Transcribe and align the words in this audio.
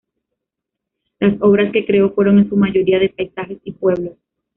Las 1.19 1.35
obras 1.43 1.71
que 1.71 1.85
creó 1.85 2.11
fueron 2.11 2.39
en 2.39 2.49
su 2.49 2.57
mayoría 2.57 2.97
de 2.97 3.09
paisajes 3.09 3.59
y 3.63 3.71
pueblos. 3.73 4.15